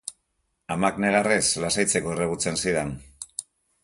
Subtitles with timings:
[0.75, 2.91] Amak, negarrez, lasaitzeko erregutzen zidan.